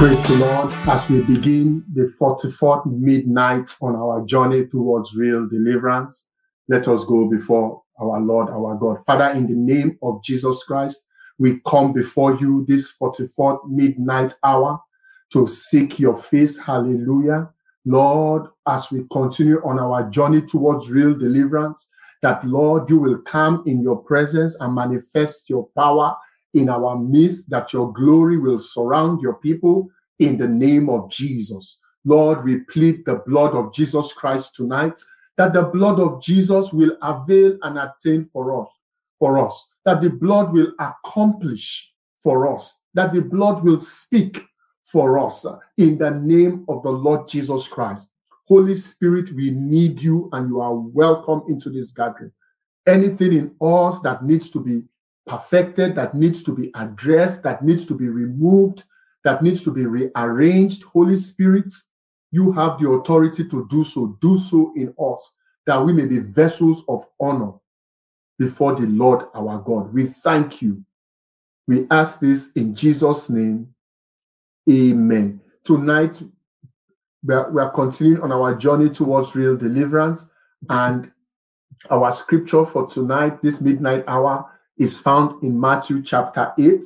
[0.00, 6.24] Praise the Lord as we begin the 44th midnight on our journey towards real deliverance.
[6.70, 9.04] Let us go before our Lord, our God.
[9.04, 11.06] Father, in the name of Jesus Christ,
[11.38, 14.80] we come before you this 44th midnight hour
[15.34, 16.58] to seek your face.
[16.58, 17.50] Hallelujah.
[17.84, 21.90] Lord, as we continue on our journey towards real deliverance,
[22.22, 26.16] that Lord, you will come in your presence and manifest your power
[26.54, 29.88] in our midst, that your glory will surround your people
[30.20, 31.80] in the name of Jesus.
[32.04, 35.00] Lord, we plead the blood of Jesus Christ tonight,
[35.36, 38.68] that the blood of Jesus will avail and attain for us,
[39.18, 44.42] for us, that the blood will accomplish for us, that the blood will speak
[44.84, 48.08] for us uh, in the name of the Lord Jesus Christ.
[48.46, 52.32] Holy Spirit, we need you and you are welcome into this gathering.
[52.86, 54.82] Anything in us that needs to be
[55.26, 58.84] perfected, that needs to be addressed, that needs to be removed,
[59.24, 61.72] that needs to be rearranged, Holy Spirit,
[62.30, 64.18] you have the authority to do so.
[64.20, 65.32] Do so in us,
[65.66, 67.52] that we may be vessels of honor
[68.38, 69.92] before the Lord our God.
[69.92, 70.82] We thank you.
[71.66, 73.74] We ask this in Jesus' name.
[74.70, 75.40] Amen.
[75.64, 76.22] Tonight,
[77.22, 80.30] we are, we are continuing on our journey towards real deliverance.
[80.68, 81.10] And
[81.90, 84.46] our scripture for tonight, this midnight hour,
[84.78, 86.84] is found in Matthew chapter 8.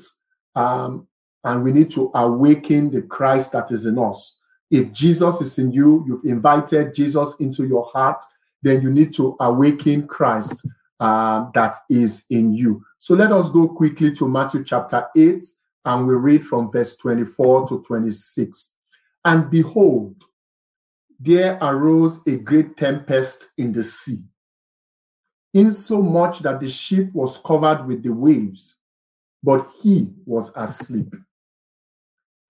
[0.56, 1.06] Um,
[1.44, 4.38] and we need to awaken the Christ that is in us.
[4.70, 8.22] If Jesus is in you, you've invited Jesus into your heart,
[8.62, 10.66] then you need to awaken Christ
[11.00, 12.83] uh, that is in you.
[12.98, 15.44] So let us go quickly to Matthew chapter 8
[15.84, 18.72] and we read from verse 24 to 26.
[19.24, 20.16] And behold,
[21.20, 24.24] there arose a great tempest in the sea,
[25.52, 28.77] insomuch that the ship was covered with the waves,
[29.42, 31.14] but he was asleep.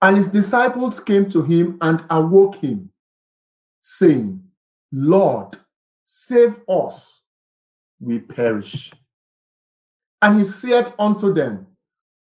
[0.04, 2.90] And his disciples came to him and awoke him,
[3.80, 4.38] saying,
[4.92, 5.56] Lord,
[6.04, 7.22] save us,
[8.00, 8.92] we perish.
[10.20, 11.66] And he said unto them,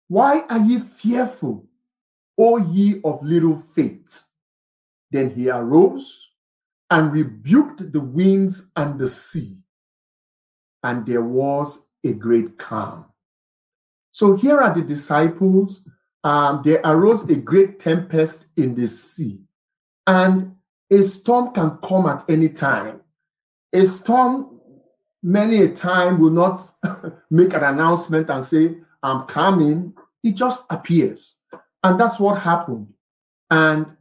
[0.09, 1.69] Why are ye fearful,
[2.37, 4.25] O ye of little faith?
[5.09, 6.31] Then he arose
[6.91, 9.55] and rebuked the winds and the sea,
[10.83, 13.05] and there was a great calm.
[14.11, 15.87] So here are the disciples
[16.23, 19.41] um, there arose a great tempest in the sea,
[20.07, 20.55] and
[20.91, 23.01] a storm can come at any time.
[23.73, 24.59] A storm,
[25.21, 26.59] many a time, will not
[27.29, 29.93] make an announcement and say, I'm coming.
[30.23, 31.35] It just appears.
[31.83, 32.87] And that's what happened.
[33.49, 33.95] And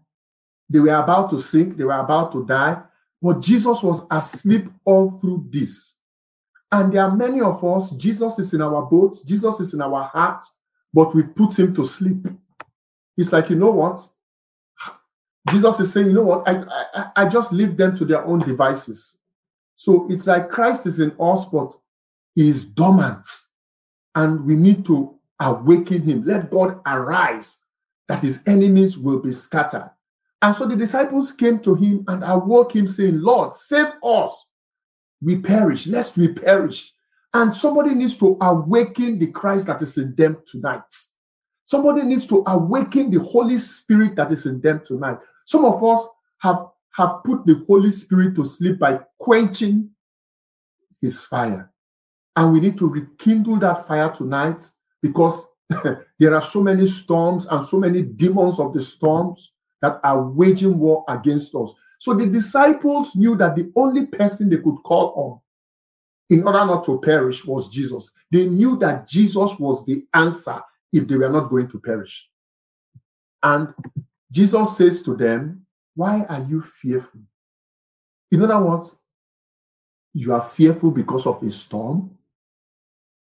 [0.68, 2.82] they were about to sink, they were about to die,
[3.22, 5.96] but Jesus was asleep all through this.
[6.70, 10.04] And there are many of us, Jesus is in our boats, Jesus is in our
[10.04, 10.52] hearts,
[10.92, 12.26] but we put him to sleep.
[13.16, 14.06] It's like, you know what?
[15.50, 16.48] Jesus is saying, you know what?
[16.48, 16.62] I,
[16.94, 19.18] I, I just leave them to their own devices.
[19.76, 21.72] So it's like Christ is in us, but
[22.34, 23.26] he is dormant.
[24.14, 26.24] And we need to awaken him.
[26.24, 27.58] Let God arise,
[28.08, 29.90] that his enemies will be scattered.
[30.42, 34.46] And so the disciples came to him and awoke him, saying, Lord, save us.
[35.20, 36.92] We perish, lest we perish.
[37.34, 40.82] And somebody needs to awaken the Christ that is in them tonight.
[41.66, 45.18] Somebody needs to awaken the Holy Spirit that is in them tonight.
[45.46, 46.08] Some of us
[46.38, 49.90] have, have put the Holy Spirit to sleep by quenching
[51.02, 51.70] his fire.
[52.36, 54.70] And we need to rekindle that fire tonight
[55.02, 55.46] because
[56.18, 59.52] there are so many storms and so many demons of the storms
[59.82, 61.72] that are waging war against us.
[61.98, 65.40] So the disciples knew that the only person they could call on
[66.30, 68.10] in order not to perish was Jesus.
[68.30, 70.60] They knew that Jesus was the answer
[70.92, 72.28] if they were not going to perish.
[73.42, 73.72] And
[74.30, 77.20] Jesus says to them, Why are you fearful?
[78.30, 78.96] In other words,
[80.12, 82.10] you are fearful because of a storm.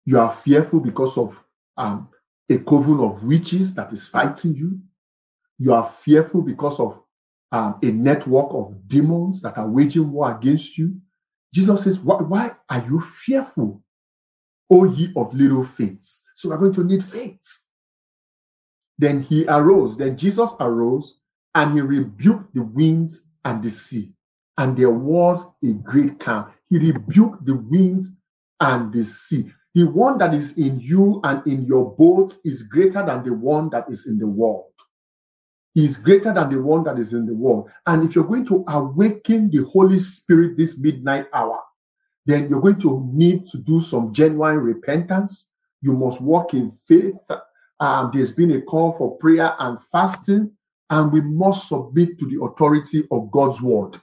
[0.04, 1.42] You are fearful because of
[1.76, 2.08] um,
[2.50, 4.80] a coven of witches that is fighting you.
[5.58, 7.00] You are fearful because of
[7.52, 10.96] um, a network of demons that are waging war against you.
[11.52, 13.82] Jesus says, why, why are you fearful,
[14.70, 16.22] O ye of little faith?
[16.34, 17.64] So we're going to need faith.
[18.98, 19.96] Then he arose.
[19.96, 21.20] Then Jesus arose
[21.54, 24.12] and he rebuked the winds and the sea.
[24.58, 26.52] And there was a great calm.
[26.68, 28.10] He rebuked the winds
[28.60, 29.50] and the sea.
[29.74, 33.70] The one that is in you and in your boat is greater than the one
[33.70, 34.64] that is in the world.
[35.74, 37.70] Is greater than the one that is in the world.
[37.86, 41.60] And if you're going to awaken the Holy Spirit this midnight hour,
[42.26, 45.46] then you're going to need to do some genuine repentance.
[45.80, 47.30] You must walk in faith.
[47.78, 50.50] Um, there's been a call for prayer and fasting,
[50.90, 53.96] and we must submit to the authority of God's word.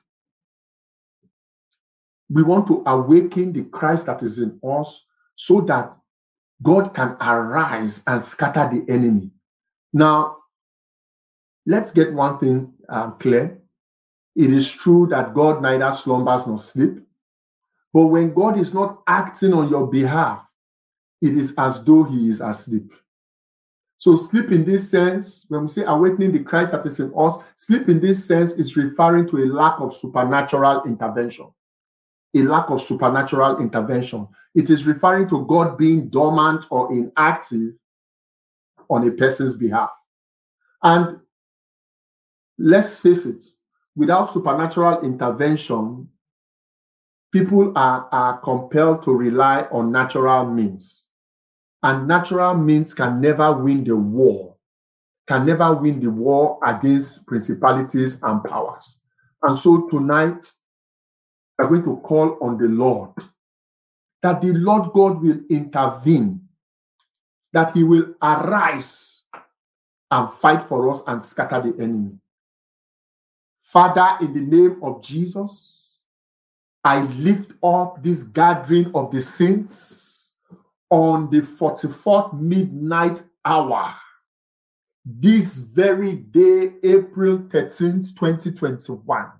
[2.30, 5.94] We want to awaken the Christ that is in us so that
[6.64, 9.30] God can arise and scatter the enemy.
[9.94, 10.38] Now,
[11.66, 13.62] let's get one thing um, clear.
[14.36, 17.00] It is true that God neither slumbers nor sleep.
[17.94, 20.46] But when God is not acting on your behalf,
[21.22, 22.92] it is as though he is asleep.
[23.98, 27.38] So, sleep in this sense, when we say awakening the Christ that is in us,
[27.56, 31.48] sleep in this sense is referring to a lack of supernatural intervention.
[32.36, 34.28] A lack of supernatural intervention.
[34.54, 37.74] It is referring to God being dormant or inactive
[38.90, 39.92] on a person's behalf.
[40.84, 41.20] And
[42.58, 43.44] let's face it,
[43.96, 46.08] without supernatural intervention,
[47.32, 51.08] people are, are compelled to rely on natural means.
[51.84, 54.56] And natural means can never win the war,
[55.28, 59.02] can never win the war against principalities and powers.
[59.44, 60.44] And so tonight,
[61.60, 63.12] we're going to call on the Lord
[64.24, 66.42] that the Lord God will intervene,
[67.54, 69.22] that he will arise
[70.10, 72.18] and fight for us and scatter the enemy.
[73.66, 76.04] Father, in the name of Jesus,
[76.84, 80.34] I lift up this gathering of the saints
[80.92, 83.92] on the 44th midnight hour,
[85.04, 89.32] this very day, April 13th, 2021.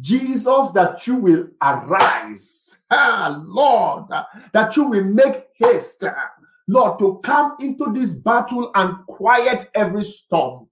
[0.00, 4.10] Jesus, that you will arise, ah, Lord,
[4.52, 6.02] that you will make haste,
[6.66, 10.66] Lord, to come into this battle and quiet every storm.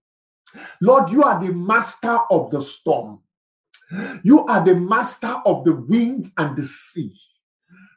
[0.81, 3.20] Lord, you are the master of the storm.
[4.23, 7.12] You are the master of the wind and the sea.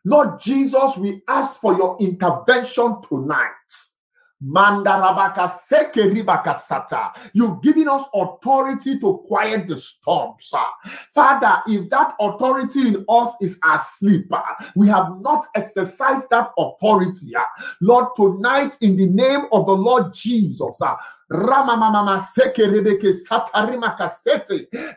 [0.05, 3.49] Lord Jesus, we ask for your intervention tonight.
[7.33, 10.53] You've given us authority to quiet the storms.
[11.13, 14.29] Father, if that authority in us is asleep,
[14.75, 17.31] we have not exercised that authority.
[17.79, 20.81] Lord, tonight, in the name of the Lord Jesus,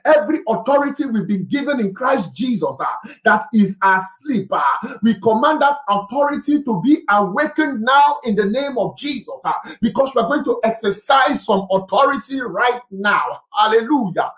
[0.05, 4.62] Every authority we've been given in Christ Jesus uh, that is asleep, uh,
[5.03, 10.15] we command that authority to be awakened now in the name of Jesus uh, because
[10.15, 13.41] we're going to exercise some authority right now.
[13.56, 14.31] Hallelujah.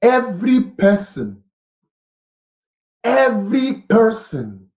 [0.00, 1.42] Every person,
[3.04, 4.70] every person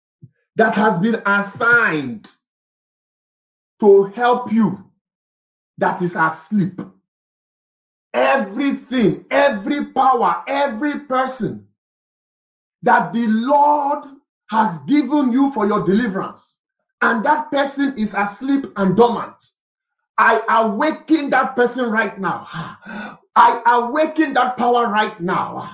[0.57, 2.33] that has been assigned
[3.81, 4.85] to help you
[5.79, 6.81] that is asleep.
[8.13, 11.67] Everything, every power, every person
[12.83, 14.05] that the Lord
[14.51, 16.57] has given you for your deliverance,
[17.03, 19.53] and that person is asleep and dormant.
[20.17, 23.18] I awaken that person right now.
[23.37, 25.71] I awaken that power right now.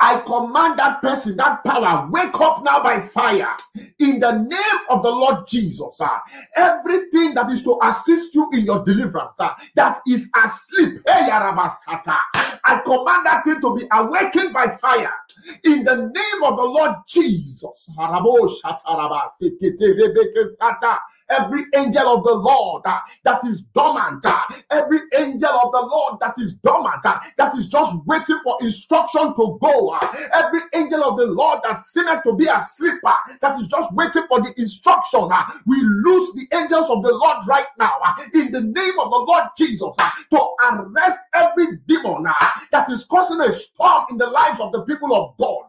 [0.00, 3.56] I command that person, that power, wake up now by fire
[3.98, 6.00] in the name of the Lord Jesus.
[6.00, 6.18] Uh,
[6.56, 12.82] everything that is to assist you in your deliverance uh, that is asleep, hey, I
[12.84, 15.12] command that thing to be awakened by fire
[15.64, 17.90] in the name of the Lord Jesus
[21.30, 26.20] every angel of the Lord uh, that is dormant, uh, every angel of the Lord
[26.20, 31.04] that is dormant, uh, that is just waiting for instruction to go, uh, every angel
[31.04, 34.52] of the Lord that seemed to be asleep, uh, that is just waiting for the
[34.58, 35.28] instruction.
[35.32, 37.98] Uh, we lose the angels of the Lord right now
[38.34, 39.94] in the name of the Lord Jesus
[40.30, 42.26] to arrest every demon
[42.72, 45.64] that is causing a storm in the lives of the people of God.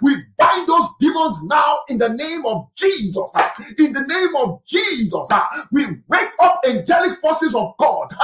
[0.00, 3.32] We bind those demons now in the name of Jesus.
[3.36, 5.28] Uh, in the name of Jesus.
[5.30, 8.14] Uh, we wake up angelic forces of God.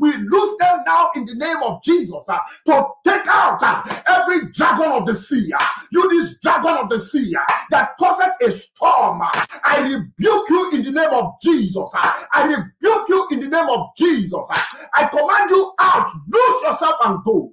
[0.00, 4.50] We lose them now in the name of Jesus uh, to take out uh, every
[4.52, 5.52] dragon of the sea.
[5.92, 7.34] You, this dragon of the sea
[7.70, 9.20] that caused a storm.
[9.64, 11.90] I rebuke you in the name of Jesus.
[12.32, 14.48] I rebuke you in the name of Jesus.
[14.94, 16.08] I command you out.
[16.28, 17.52] Lose yourself and go.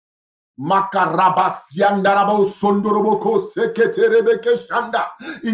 [0.57, 0.69] In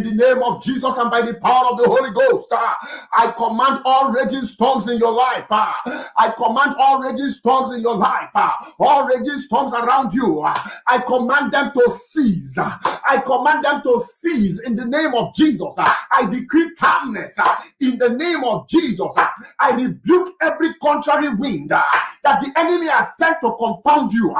[0.04, 2.74] the name of Jesus and by the power of the Holy Ghost, uh,
[3.14, 5.46] I command all raging storms in your life.
[5.50, 5.72] Uh,
[6.18, 8.30] I command all raging storms in your life.
[8.36, 10.42] Uh, all raging storms around you.
[10.44, 12.58] I command them to cease.
[12.60, 15.74] I command them to cease in the name of Jesus.
[15.78, 17.40] I decree calmness
[17.80, 19.14] in the name of Jesus.
[19.60, 24.34] I rebuke every contrary wind that the enemy has sent to confound you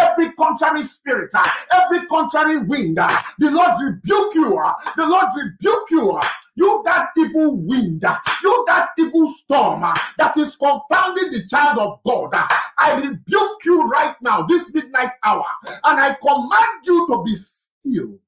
[0.00, 4.58] every contrary spirit, uh, every contrary wind, uh, the Lord rebuke you.
[4.58, 6.20] Uh, the Lord rebuke you.
[6.56, 8.04] You that evil wind,
[8.42, 9.80] you that evil storm
[10.18, 12.30] that is confounding the child of God.
[12.78, 15.46] I rebuke you right now, this midnight hour,
[15.84, 18.18] and I command you to be still.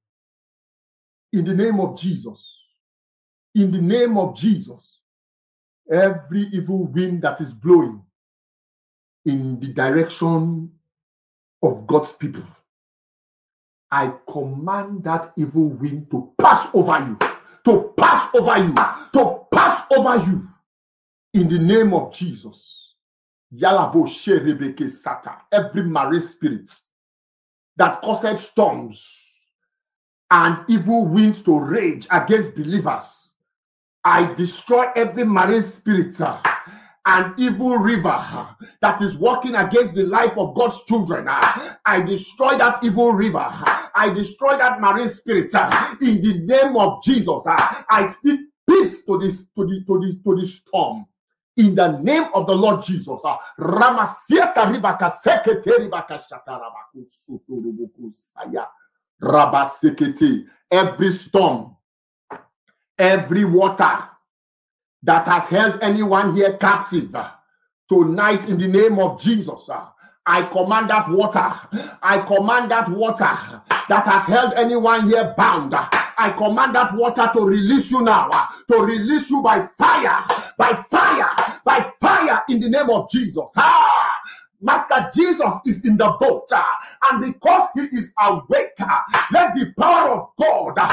[1.33, 2.63] In the name of Jesus.
[3.55, 4.99] In the name of Jesus.
[5.91, 8.03] Every evil wind that is blowing
[9.27, 10.71] in the direction
[11.63, 12.43] of God's people.
[13.91, 17.19] I command that evil wind to pass over you,
[17.65, 18.75] to pass over you,
[19.13, 20.49] to pass over you
[21.35, 22.95] in the name of Jesus.
[23.55, 26.71] Yalabo Sherebeke Sata, every marine spirit
[27.77, 29.23] that caused storms
[30.31, 33.33] and evil winds to rage against believers.
[34.05, 36.41] I destroy every marine spirit uh,
[37.07, 38.47] an evil river uh,
[38.81, 41.27] that is working against the life of God's children.
[41.29, 43.45] Uh, I destroy that evil river.
[43.45, 45.53] Uh, I destroy that marine spirit
[46.01, 47.45] in the name of Jesus.
[47.47, 51.07] I speak peace to this to the to the to the storm.
[51.57, 53.21] In the name of the Lord Jesus,
[60.71, 61.77] every storm,
[62.99, 63.99] every water
[65.03, 67.15] that has held anyone here captive
[67.89, 69.69] tonight in the name of Jesus.
[70.25, 71.53] I command that water.
[72.03, 73.29] I command that water
[73.89, 75.75] that has held anyone here bound.
[75.75, 78.29] I command that water to release you now,
[78.71, 80.25] to release you by fire,
[80.57, 81.31] by fire,
[81.65, 83.51] by fire in the name of Jesus.
[83.57, 84.21] Ah!
[84.61, 86.49] Master Jesus is in the boat,
[87.11, 89.01] and because he is awake, uh,
[89.33, 90.92] let the power of God go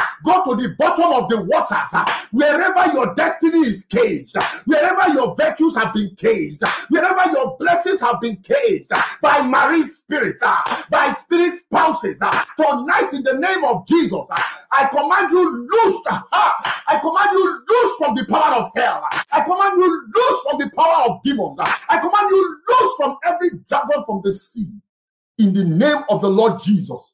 [0.50, 5.36] to the bottom of the waters, uh, wherever your destiny is caged, uh, wherever your
[5.36, 8.90] virtues have been caged, uh, wherever your blessings have been caged
[9.22, 10.42] by marine spirits,
[10.90, 12.20] by spirit spouses.
[12.20, 14.22] Tonight, in the name of Jesus,
[14.72, 16.02] I command you loose.
[16.32, 19.04] I command you loose from the power of hell.
[19.32, 21.60] I command you loose from the power of demons.
[21.60, 24.70] I command you loose from every dragon from the sea
[25.38, 27.14] in the name of the Lord Jesus.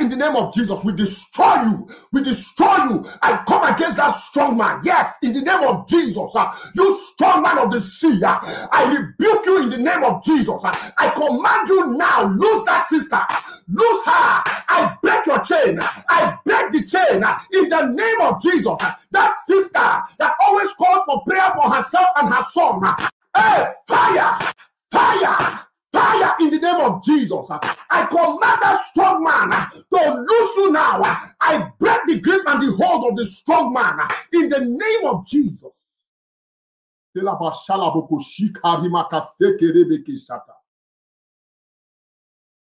[0.00, 0.82] in the name of Jesus.
[0.84, 1.88] We destroy you.
[2.12, 3.06] We destroy you.
[3.22, 4.80] I come against that strong man.
[4.84, 6.34] Yes, in the name of Jesus.
[6.34, 8.22] Uh, you strong man of the sea.
[8.22, 8.38] Uh,
[8.72, 10.64] I rebuke you in the name of Jesus.
[10.64, 12.24] Uh, I command you now.
[12.28, 13.20] Lose that sister.
[13.68, 14.42] Lose her.
[14.68, 15.78] I break your chain.
[16.08, 18.66] I break the chain uh, in the name of Jesus.
[18.80, 19.72] Uh, that sister
[20.18, 22.80] that always calls for prayer for herself and her son.
[22.84, 24.38] Uh, hey, fire!
[24.90, 25.65] Fire!
[25.96, 27.48] Fire in the name of Jesus.
[27.50, 31.00] I command that strong man to loose you now.
[31.40, 35.26] I break the grip and the hold of the strong man in the name of
[35.26, 35.72] Jesus.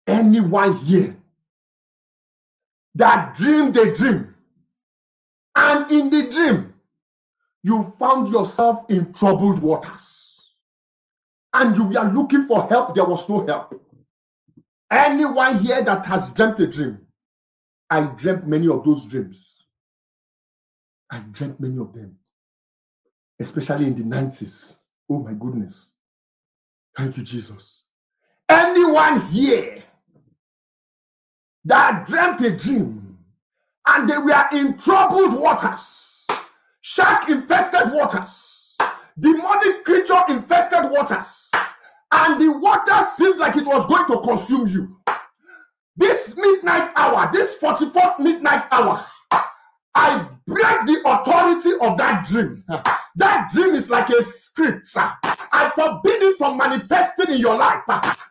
[0.06, 1.16] Anyone here
[2.94, 4.34] that dreamed a dream,
[5.56, 6.72] and in the dream,
[7.62, 10.19] you found yourself in troubled waters
[11.52, 13.80] and you were looking for help, there was no help.
[14.90, 16.98] Anyone here that has dreamt a dream,
[17.88, 19.46] I dreamt many of those dreams.
[21.10, 22.16] I dreamt many of them,
[23.38, 24.76] especially in the 90s.
[25.08, 25.92] Oh my goodness.
[26.96, 27.84] Thank you, Jesus.
[28.48, 29.82] Anyone here
[31.64, 33.18] that dreamt a dream
[33.86, 36.26] and they were in troubled waters,
[36.80, 38.49] shark infested waters
[39.20, 41.50] demonic creature infested waters,
[42.12, 44.96] and the water seemed like it was going to consume you.
[45.96, 49.04] This midnight hour, this 44th midnight hour,
[49.94, 52.64] I break the authority of that dream.
[53.16, 54.96] That dream is like a script.
[55.70, 57.82] I forbid it from manifesting in your life.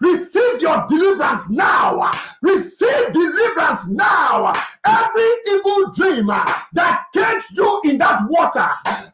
[0.01, 2.12] Receive your deliverance now.
[2.41, 4.51] Receive deliverance now.
[4.86, 8.67] Every evil dream that caged you in that water,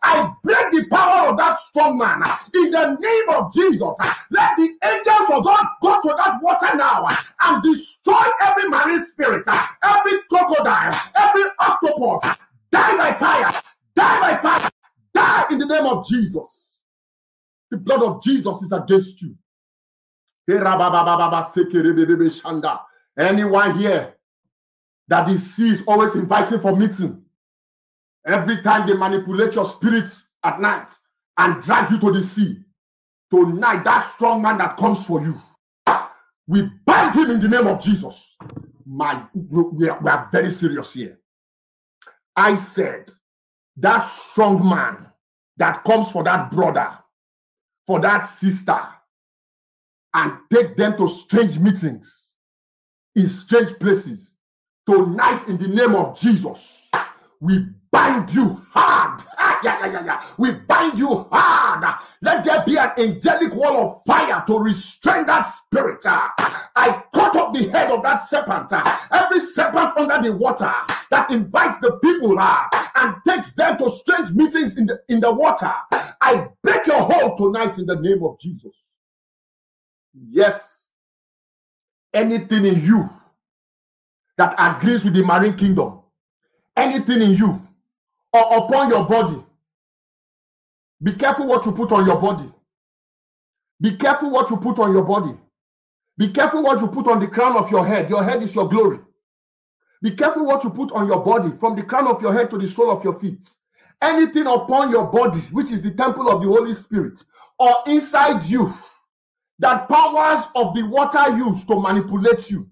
[0.04, 2.22] I break the power of that strong man
[2.54, 3.98] in the name of Jesus.
[4.32, 7.08] Let the angels of God go to that water now
[7.42, 9.46] and destroy every marine spirit,
[9.84, 12.22] every crocodile, every octopus.
[12.72, 13.52] Die by fire,
[13.96, 14.70] die by fire,
[15.14, 16.75] die in the name of Jesus.
[17.72, 19.36] The blood of Jesus is against you.
[23.18, 24.16] Anyone here
[25.08, 27.24] that the sea is always inviting for meeting,
[28.26, 30.94] every time they manipulate your spirits at night
[31.38, 32.60] and drag you to the sea,
[33.32, 35.40] tonight that strong man that comes for you,
[36.48, 38.36] we bind him in the name of Jesus.
[38.86, 41.20] My, we are, we are very serious here.
[42.36, 43.12] I said
[43.78, 45.12] that strong man
[45.58, 46.98] that comes for that brother,
[47.86, 48.80] for that sister,
[50.14, 52.30] and take them to strange meetings
[53.16, 54.36] in strange places.
[54.88, 56.90] Tonight, in the name of Jesus,
[57.42, 59.22] we bind you hard.
[59.68, 60.24] Ah, yeah, yeah, yeah.
[60.38, 62.00] We bind you hard.
[62.22, 66.04] Let there be an angelic wall of fire to restrain that spirit.
[66.06, 68.72] I cut off the head of that serpent.
[69.12, 70.72] Every serpent under the water
[71.12, 75.72] that invites the people and takes them to strange meetings in the in the water.
[76.22, 78.88] I break your hold tonight in the name of Jesus.
[80.14, 80.88] Yes.
[82.14, 83.10] Anything in you
[84.38, 86.02] that agrees with the marine kingdom,
[86.76, 87.62] anything in you
[88.34, 89.44] or upon your body,
[91.06, 92.52] be careful what you put on your body.
[93.80, 95.38] Be careful what you put on your body.
[96.18, 98.10] Be careful what you put on the crown of your head.
[98.10, 99.00] Your head is your glory.
[100.02, 102.58] Be careful what you put on your body, from the crown of your head to
[102.58, 103.48] the sole of your feet.
[104.02, 107.22] Anything upon your body, which is the temple of the Holy Spirit,
[107.60, 108.74] or inside you,
[109.60, 112.68] that powers of the water used to manipulate you.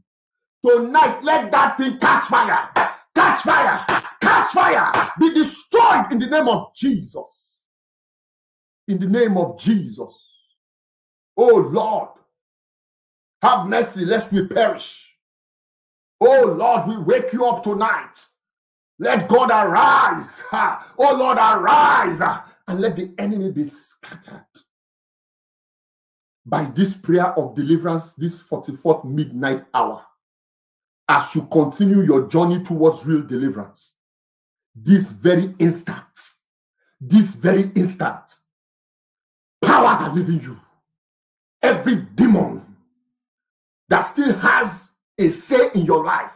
[0.66, 2.70] Tonight, let that thing catch fire,
[3.16, 3.86] catch fire,
[4.22, 7.53] catch fire, be destroyed in the name of Jesus.
[8.88, 10.14] In the name of Jesus.
[11.38, 12.10] Oh Lord,
[13.42, 15.16] have mercy, lest we perish.
[16.22, 18.14] Oh Lord, we wake you up tonight.
[19.00, 20.44] Let God arise.
[20.98, 24.46] Oh Lord, arise ah, and let the enemy be scattered
[26.46, 30.06] by this prayer of deliverance, this 44th midnight hour,
[31.10, 33.96] as you continue your journey towards real deliverance,
[34.76, 35.98] this very instant,
[37.00, 38.22] this very instant,
[39.64, 40.60] powers are leaving you.
[41.62, 42.64] Every demon
[43.90, 46.32] that still has a say in your life,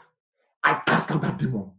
[0.64, 1.72] I cast out that demon.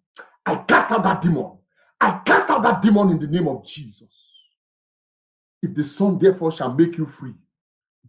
[0.45, 1.53] I cast out that demon.
[2.01, 4.33] I cast out that demon in the name of Jesus.
[5.63, 7.35] If the Son therefore shall make you free,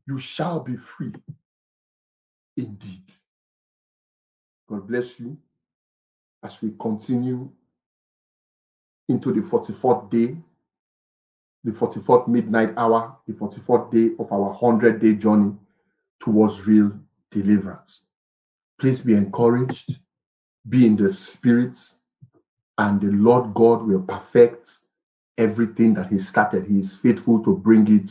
[0.07, 1.13] you shall be free
[2.55, 3.11] indeed.
[4.67, 5.37] God bless you
[6.43, 7.49] as we continue
[9.07, 10.37] into the 44th day,
[11.63, 15.53] the 44th midnight hour, the 44th day of our 100 day journey
[16.19, 16.91] towards real
[17.31, 18.05] deliverance.
[18.79, 19.99] Please be encouraged,
[20.67, 21.77] be in the spirit,
[22.77, 24.69] and the Lord God will perfect
[25.37, 26.65] everything that He started.
[26.65, 28.09] He is faithful to bring it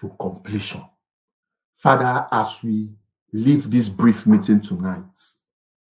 [0.00, 0.84] to completion.
[1.76, 2.88] Father, as we
[3.32, 5.04] leave this brief meeting tonight,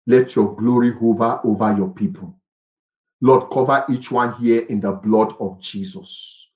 [0.07, 2.35] let your glory hover over your people.
[3.21, 6.49] Lord, cover each one here in the blood of Jesus.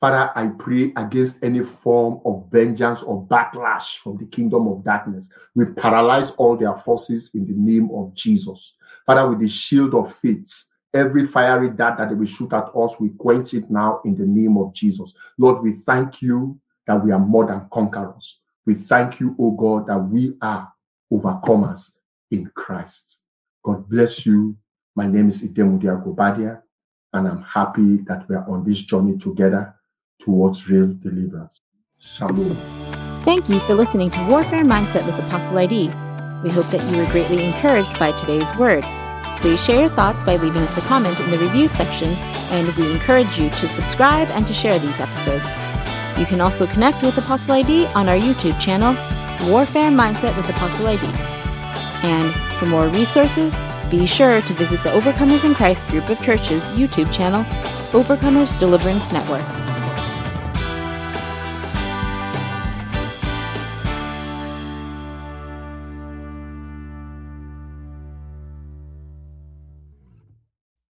[0.00, 5.28] Father, I pray against any form of vengeance or backlash from the kingdom of darkness.
[5.54, 8.78] We paralyze all their forces in the name of Jesus.
[9.04, 12.98] Father, with the shield of faith, every fiery dart that they will shoot at us,
[12.98, 15.12] we quench it now in the name of Jesus.
[15.36, 18.40] Lord, we thank you that we are more than conquerors.
[18.64, 20.72] We thank you, O God, that we are
[21.12, 21.98] overcomers
[22.30, 23.20] in Christ.
[23.62, 24.56] God bless you.
[24.96, 26.62] My name is Idemudia Guobadia,
[27.12, 29.74] and I'm happy that we are on this journey together
[30.20, 31.60] towards real deliverance.
[31.98, 32.56] Shalom.
[33.24, 35.88] Thank you for listening to Warfare Mindset with Apostle ID.
[36.42, 38.84] We hope that you were greatly encouraged by today's word.
[39.40, 42.08] Please share your thoughts by leaving us a comment in the review section,
[42.52, 45.44] and we encourage you to subscribe and to share these episodes.
[46.18, 48.94] You can also connect with Apostle ID on our YouTube channel,
[49.50, 51.06] Warfare Mindset with Apostle ID.
[52.02, 53.54] And for more resources,
[53.90, 57.42] be sure to visit the Overcomers in Christ group of churches YouTube channel,
[57.92, 59.44] Overcomers Deliverance Network.